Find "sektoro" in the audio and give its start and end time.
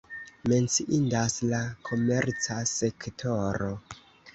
2.77-3.75